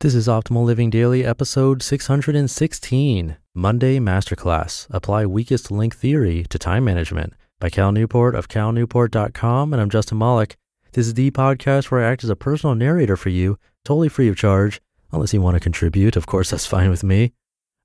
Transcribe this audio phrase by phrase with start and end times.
[0.00, 6.84] This is Optimal Living Daily, episode 616 Monday Masterclass Apply Weakest Link Theory to Time
[6.84, 9.72] Management by Cal Newport of calnewport.com.
[9.72, 10.56] And I'm Justin Malik.
[10.92, 14.28] This is the podcast where I act as a personal narrator for you, totally free
[14.28, 16.14] of charge, unless you want to contribute.
[16.14, 17.32] Of course, that's fine with me.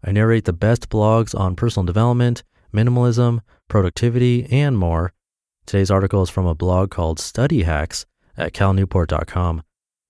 [0.04, 5.14] I narrate the best blogs on personal development, minimalism, productivity, and more.
[5.66, 8.06] Today's article is from a blog called Study Hacks
[8.38, 9.64] at calnewport.com.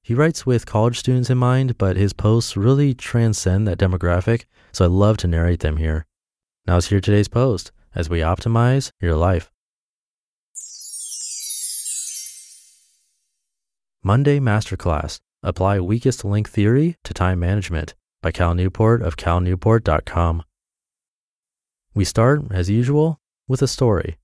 [0.03, 4.83] He writes with college students in mind, but his posts really transcend that demographic, so
[4.83, 6.05] I love to narrate them here.
[6.67, 9.49] Now let's hear today's post as we optimize your life.
[14.03, 20.43] Monday Masterclass Apply Weakest Link Theory to Time Management by Cal Newport of calnewport.com.
[21.93, 24.17] We start, as usual, with a story.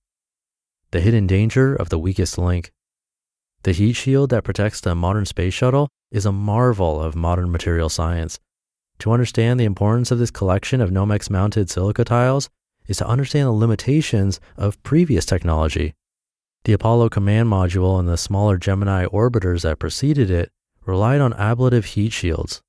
[0.92, 2.74] The hidden danger of the weakest link.
[3.64, 7.90] The heat shield that protects the modern space shuttle is a marvel of modern material
[7.90, 8.40] science.
[9.00, 12.50] To understand the importance of this collection of Nomex mounted silica tiles
[12.88, 15.94] is to understand the limitations of previous technology.
[16.64, 20.52] The Apollo command module and the smaller Gemini orbiters that preceded it
[20.86, 22.62] relied on ablative heat shields.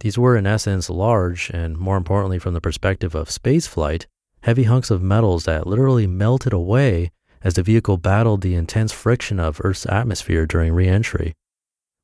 [0.00, 4.06] These were, in essence, large and, more importantly, from the perspective of spaceflight,
[4.42, 7.12] heavy hunks of metals that literally melted away
[7.44, 11.34] as the vehicle battled the intense friction of Earth's atmosphere during reentry.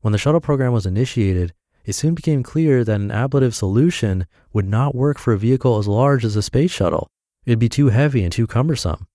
[0.00, 1.52] When the shuttle program was initiated,
[1.84, 5.88] it soon became clear that an ablative solution would not work for a vehicle as
[5.88, 7.08] large as a space shuttle.
[7.46, 9.06] It'd be too heavy and too cumbersome.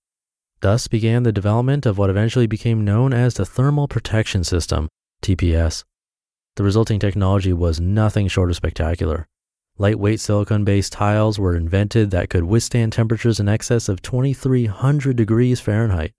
[0.61, 4.88] Thus began the development of what eventually became known as the Thermal Protection System,
[5.22, 5.84] TPS.
[6.55, 9.28] The resulting technology was nothing short of spectacular.
[9.79, 15.59] Lightweight silicon based tiles were invented that could withstand temperatures in excess of 2300 degrees
[15.59, 16.11] Fahrenheit.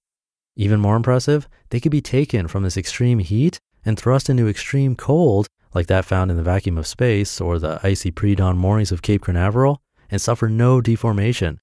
[0.57, 4.97] Even more impressive, they could be taken from this extreme heat and thrust into extreme
[4.97, 8.91] cold, like that found in the vacuum of space or the icy pre dawn mornings
[8.91, 11.61] of Cape Canaveral, and suffer no deformation.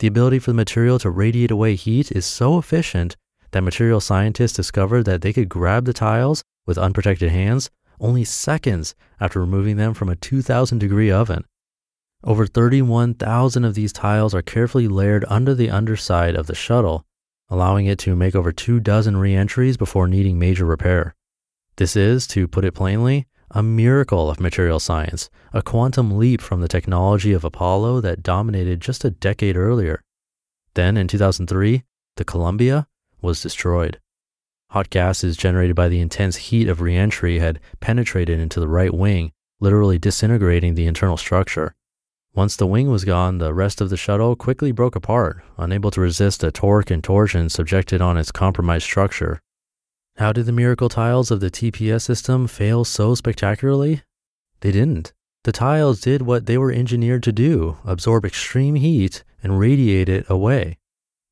[0.00, 3.16] The ability for the material to radiate away heat is so efficient
[3.52, 7.70] that material scientists discovered that they could grab the tiles with unprotected hands
[8.00, 11.44] only seconds after removing them from a 2000 degree oven.
[12.22, 17.06] Over 31,000 of these tiles are carefully layered under the underside of the shuttle,
[17.48, 21.14] allowing it to make over two dozen reentries before needing major repair.
[21.76, 26.60] This is, to put it plainly, a miracle of material science, a quantum leap from
[26.60, 30.02] the technology of Apollo that dominated just a decade earlier.
[30.74, 31.82] Then, in 2003,
[32.16, 32.86] the Columbia
[33.20, 33.98] was destroyed.
[34.70, 39.32] Hot gases generated by the intense heat of reentry had penetrated into the right wing,
[39.58, 41.74] literally disintegrating the internal structure.
[42.34, 46.00] Once the wing was gone, the rest of the shuttle quickly broke apart, unable to
[46.00, 49.42] resist the torque and torsion subjected on its compromised structure.
[50.18, 54.02] How did the miracle tiles of the TPS system fail so spectacularly?
[54.60, 55.12] They didn't.
[55.42, 60.26] The tiles did what they were engineered to do absorb extreme heat and radiate it
[60.30, 60.78] away.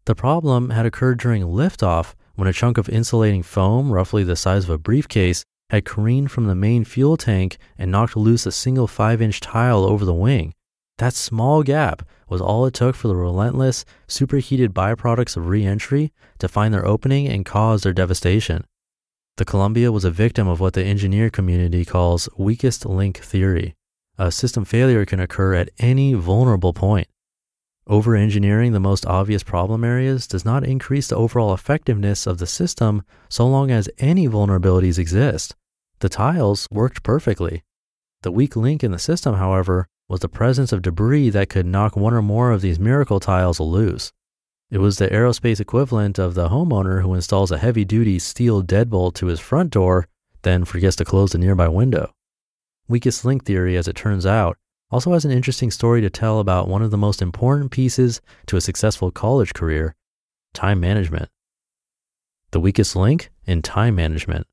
[0.06, 4.62] The problem had occurred during liftoff when a chunk of insulating foam, roughly the size
[4.62, 8.87] of a briefcase, had careened from the main fuel tank and knocked loose a single
[8.87, 10.54] 5 inch tile over the wing.
[10.98, 16.47] That small gap was all it took for the relentless, superheated byproducts of reentry to
[16.47, 18.65] find their opening and cause their devastation.
[19.36, 23.74] The Columbia was a victim of what the engineer community calls weakest link theory.
[24.16, 27.09] A system failure can occur at any vulnerable point.
[27.89, 32.47] Over engineering the most obvious problem areas does not increase the overall effectiveness of the
[32.47, 35.57] system so long as any vulnerabilities exist.
[36.01, 37.63] The tiles worked perfectly.
[38.23, 41.97] The weak link in the system, however, was the presence of debris that could knock
[41.97, 44.13] one or more of these miracle tiles loose.
[44.71, 49.15] It was the aerospace equivalent of the homeowner who installs a heavy duty steel deadbolt
[49.15, 50.09] to his front door,
[50.43, 52.13] then forgets to close the nearby window.
[52.87, 54.59] Weakest link theory, as it turns out,
[54.91, 58.57] also has an interesting story to tell about one of the most important pieces to
[58.57, 59.95] a successful college career
[60.55, 61.29] time management.
[62.51, 64.47] The weakest link in time management.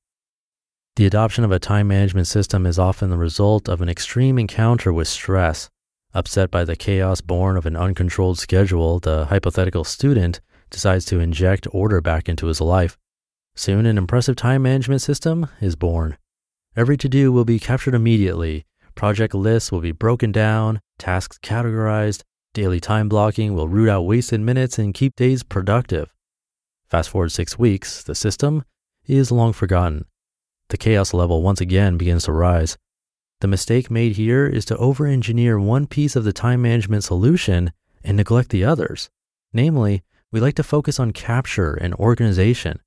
[0.97, 4.93] The adoption of a time management system is often the result of an extreme encounter
[4.93, 5.69] with stress.
[6.13, 10.39] Upset by the chaos born of an uncontrolled schedule, the hypothetical student
[10.69, 12.97] decides to inject order back into his life.
[13.55, 16.17] Soon, an impressive time management system is born.
[16.75, 18.65] Every to do will be captured immediately.
[18.95, 24.41] Project lists will be broken down, tasks categorized, daily time blocking will root out wasted
[24.41, 26.13] minutes and keep days productive.
[26.87, 28.63] Fast forward six weeks, the system
[29.05, 30.05] is long forgotten
[30.69, 32.77] the chaos level once again begins to rise.
[33.41, 37.71] The mistake made here is to over engineer one piece of the time management solution
[38.03, 39.09] and neglect the others.
[39.53, 42.79] Namely, we like to focus on capture and organization.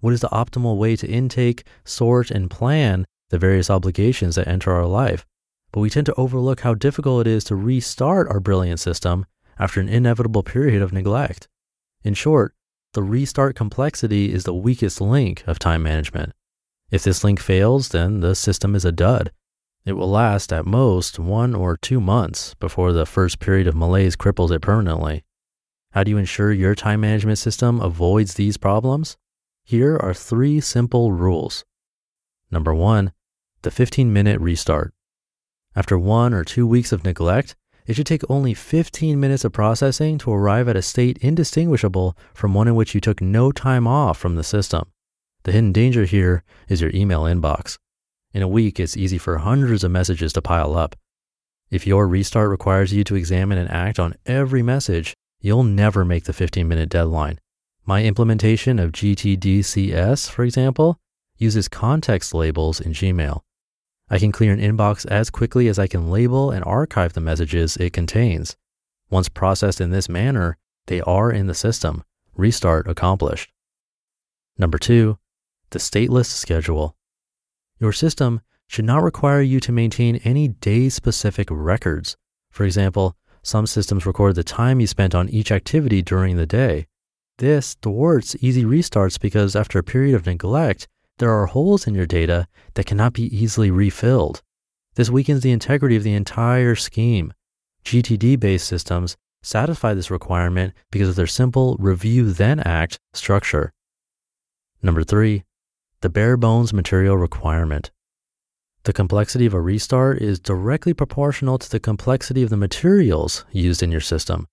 [0.00, 4.72] What is the optimal way to intake, sort, and plan the various obligations that enter
[4.72, 5.26] our life?
[5.72, 9.26] But we tend to overlook how difficult it is to restart our brilliant system
[9.58, 11.48] after an inevitable period of neglect.
[12.02, 12.54] In short,
[12.94, 16.32] the restart complexity is the weakest link of time management.
[16.90, 19.30] If this link fails, then the system is a dud.
[19.84, 24.16] It will last at most one or two months before the first period of malaise
[24.16, 25.24] cripples it permanently.
[25.92, 29.16] How do you ensure your time management system avoids these problems?
[29.64, 31.64] Here are three simple rules.
[32.50, 33.12] Number one,
[33.62, 34.92] the 15 minute restart.
[35.76, 37.54] After one or two weeks of neglect,
[37.86, 42.54] it should take only 15 minutes of processing to arrive at a state indistinguishable from
[42.54, 44.90] one in which you took no time off from the system.
[45.44, 47.78] The hidden danger here is your email inbox.
[48.32, 50.96] In a week, it's easy for hundreds of messages to pile up.
[51.70, 56.24] If your restart requires you to examine and act on every message, you'll never make
[56.24, 57.38] the 15 minute deadline.
[57.86, 60.98] My implementation of GTDCS, for example,
[61.38, 63.40] uses context labels in Gmail.
[64.10, 67.76] I can clear an inbox as quickly as I can label and archive the messages
[67.76, 68.56] it contains.
[69.08, 70.58] Once processed in this manner,
[70.88, 72.02] they are in the system.
[72.34, 73.52] Restart accomplished.
[74.58, 75.18] Number two,
[75.70, 76.96] the stateless schedule.
[77.78, 82.16] Your system should not require you to maintain any day specific records.
[82.50, 86.86] For example, some systems record the time you spent on each activity during the day.
[87.38, 90.88] This thwarts easy restarts because after a period of neglect,
[91.20, 94.42] there are holes in your data that cannot be easily refilled.
[94.94, 97.32] This weakens the integrity of the entire scheme.
[97.84, 103.72] GTD based systems satisfy this requirement because of their simple review then act structure.
[104.82, 105.44] Number three,
[106.00, 107.90] the bare bones material requirement.
[108.84, 113.82] The complexity of a restart is directly proportional to the complexity of the materials used
[113.82, 114.46] in your system.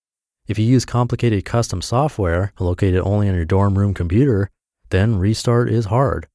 [0.48, 4.50] If you use complicated custom software located only on your dorm room computer,
[4.90, 6.28] then restart is hard.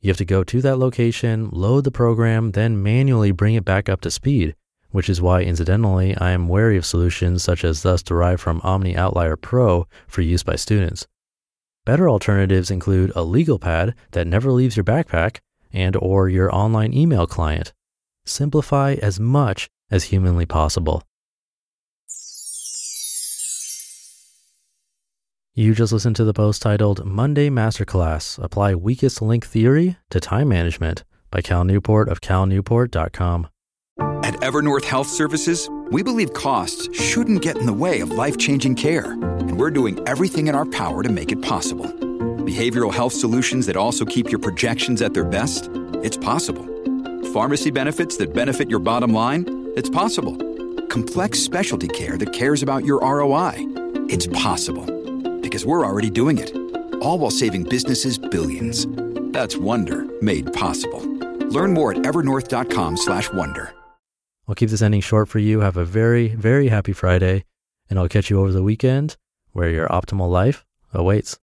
[0.00, 3.88] You have to go to that location, load the program, then manually bring it back
[3.88, 4.54] up to speed,
[4.90, 9.40] which is why, incidentally, I am wary of solutions such as thus derived from OmniOutliner
[9.40, 11.06] Pro for use by students.
[11.84, 15.38] Better alternatives include a legal pad that never leaves your backpack
[15.72, 17.72] and or your online email client.
[18.24, 21.02] Simplify as much as humanly possible.
[25.58, 30.48] You just listened to the post titled Monday Masterclass Apply Weakest Link Theory to Time
[30.48, 31.02] Management
[31.32, 33.48] by Cal Newport of calnewport.com.
[34.22, 38.76] At Evernorth Health Services, we believe costs shouldn't get in the way of life changing
[38.76, 41.86] care, and we're doing everything in our power to make it possible.
[41.86, 45.68] Behavioral health solutions that also keep your projections at their best?
[46.04, 46.64] It's possible.
[47.32, 49.72] Pharmacy benefits that benefit your bottom line?
[49.74, 50.36] It's possible.
[50.86, 53.54] Complex specialty care that cares about your ROI?
[54.08, 54.97] It's possible.
[55.48, 56.54] Because we're already doing it.
[57.00, 58.86] All while saving businesses billions.
[59.32, 61.00] That's Wonder made possible.
[61.56, 63.72] Learn more at evernorth.com/wonder.
[64.46, 65.60] I'll keep this ending short for you.
[65.60, 67.44] Have a very, very happy Friday,
[67.88, 69.16] and I'll catch you over the weekend
[69.52, 71.36] where your optimal life awaits.